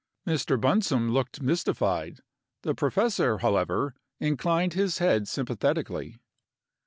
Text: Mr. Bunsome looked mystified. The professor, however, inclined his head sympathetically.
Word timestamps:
Mr. 0.25 0.59
Bunsome 0.59 1.09
looked 1.11 1.43
mystified. 1.43 2.21
The 2.63 2.73
professor, 2.73 3.37
however, 3.37 3.93
inclined 4.19 4.73
his 4.73 4.97
head 4.97 5.27
sympathetically. 5.27 6.17